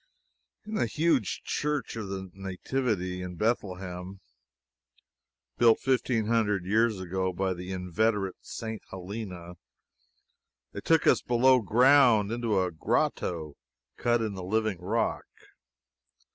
In 0.65 0.73
the 0.73 0.87
huge 0.87 1.43
Church 1.43 1.95
of 1.95 2.07
the 2.09 2.31
Nativity, 2.33 3.21
in 3.21 3.35
Bethlehem, 3.35 4.19
built 5.59 5.79
fifteen 5.79 6.25
hundred 6.25 6.65
years 6.65 6.99
ago 6.99 7.31
by 7.31 7.53
the 7.53 7.71
inveterate 7.71 8.37
St. 8.41 8.81
Helena, 8.89 9.57
they 10.71 10.81
took 10.81 11.05
us 11.05 11.21
below 11.21 11.61
ground, 11.61 12.31
and 12.31 12.43
into 12.43 12.59
a 12.63 12.71
grotto 12.71 13.55
cut 13.95 14.23
in 14.23 14.33
the 14.33 14.43
living 14.43 14.79
rock. 14.81 15.27